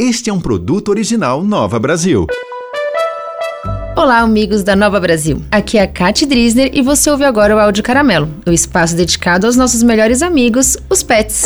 [0.00, 2.26] Este é um produto original Nova Brasil.
[3.96, 5.40] Olá, amigos da Nova Brasil.
[5.52, 9.46] Aqui é a Kate Drisner e você ouve agora o Áudio Caramelo, o espaço dedicado
[9.46, 11.44] aos nossos melhores amigos, os pets.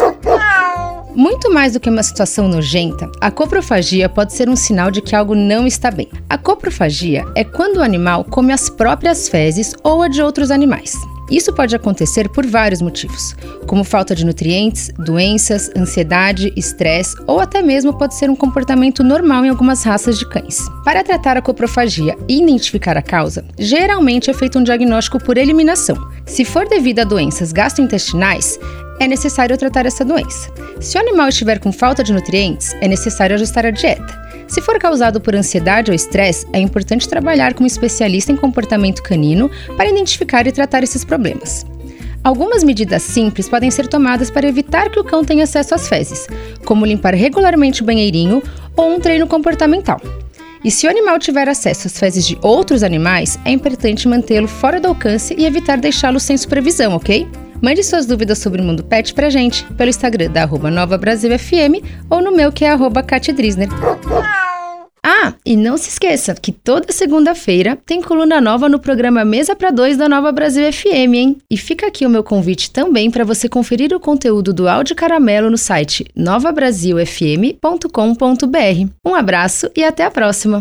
[1.15, 5.15] Muito mais do que uma situação nojenta, a coprofagia pode ser um sinal de que
[5.15, 6.09] algo não está bem.
[6.27, 10.95] A coprofagia é quando o animal come as próprias fezes ou a de outros animais.
[11.31, 13.37] Isso pode acontecer por vários motivos,
[13.67, 19.45] como falta de nutrientes, doenças, ansiedade, estresse ou até mesmo pode ser um comportamento normal
[19.45, 20.67] em algumas raças de cães.
[20.85, 25.97] Para tratar a coprofagia e identificar a causa, geralmente é feito um diagnóstico por eliminação.
[26.25, 28.59] Se for devido a doenças gastrointestinais,
[29.01, 30.51] é necessário tratar essa doença.
[30.81, 34.28] Se o animal estiver com falta de nutrientes, é necessário ajustar a dieta.
[34.49, 39.03] Se for causado por ansiedade ou estresse, é importante trabalhar com um especialista em comportamento
[39.03, 41.67] canino para identificar e tratar esses problemas.
[42.25, 46.27] Algumas medidas simples podem ser tomadas para evitar que o cão tenha acesso às fezes,
[46.65, 48.43] como limpar regularmente o banheirinho
[48.75, 50.01] ou um treino comportamental.
[50.65, 54.81] E se o animal tiver acesso às fezes de outros animais, é importante mantê-lo fora
[54.81, 57.29] do alcance e evitar deixá-lo sem supervisão, ok?
[57.61, 61.37] Mande suas dúvidas sobre o mundo pet pra gente pelo Instagram da arroba Nova Brasil
[61.37, 63.69] FM ou no meu que é arroba Drisner.
[65.11, 69.71] Ah, e não se esqueça que toda segunda-feira tem coluna nova no programa Mesa para
[69.71, 71.39] Dois da Nova Brasil FM, hein?
[71.51, 75.49] E fica aqui o meu convite também para você conferir o conteúdo do Áudio Caramelo
[75.49, 78.93] no site novabrasilfm.com.br.
[79.03, 80.61] Um abraço e até a próxima!